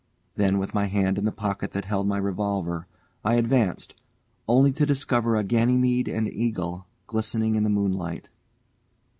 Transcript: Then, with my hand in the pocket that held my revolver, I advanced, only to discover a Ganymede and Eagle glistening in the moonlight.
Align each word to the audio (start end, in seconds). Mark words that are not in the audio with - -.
Then, 0.33 0.57
with 0.57 0.73
my 0.73 0.87
hand 0.87 1.19
in 1.19 1.25
the 1.25 1.31
pocket 1.31 1.73
that 1.73 1.85
held 1.85 2.07
my 2.07 2.17
revolver, 2.17 2.87
I 3.23 3.35
advanced, 3.35 3.93
only 4.47 4.71
to 4.71 4.83
discover 4.87 5.35
a 5.35 5.43
Ganymede 5.43 6.07
and 6.07 6.27
Eagle 6.27 6.87
glistening 7.05 7.53
in 7.53 7.61
the 7.61 7.69
moonlight. 7.69 8.27